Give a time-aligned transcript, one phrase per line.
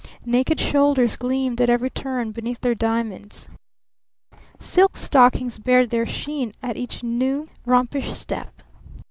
[0.25, 3.47] Naked shoulders gleamed at every turn beneath their diamonds!
[4.57, 8.63] Silk stockings bared their sheen at each new rompish step!